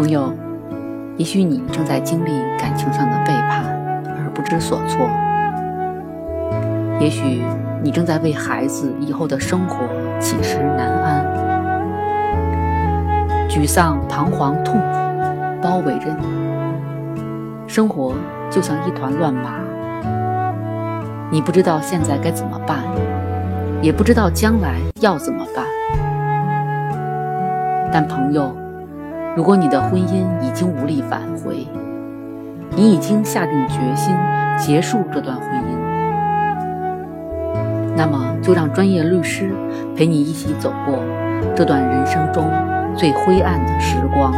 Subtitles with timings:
[0.00, 0.32] 朋友，
[1.18, 3.66] 也许你正在经历感情上的背叛
[4.06, 5.06] 而不知所措，
[6.98, 7.42] 也许
[7.82, 9.86] 你正在为孩子以后的生活
[10.18, 11.26] 寝食难安，
[13.46, 14.86] 沮丧、彷徨、痛苦
[15.60, 16.24] 包围着你，
[17.66, 18.14] 生活
[18.48, 19.60] 就像一团乱麻，
[21.30, 22.78] 你不知道现在该怎么办，
[23.82, 25.66] 也不知道将来要怎么办。
[27.92, 28.59] 但朋友。
[29.36, 31.66] 如果你的婚姻已经无力挽回，
[32.76, 34.14] 你已经下定决心
[34.58, 35.78] 结束这段婚姻，
[37.96, 39.52] 那么就让专业律师
[39.96, 40.98] 陪你一起走过
[41.54, 42.50] 这段人生中
[42.96, 44.34] 最灰暗的时光。